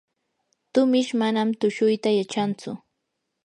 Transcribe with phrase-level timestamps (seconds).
[0.73, 2.69] tumish manam tushuyta yachantsu.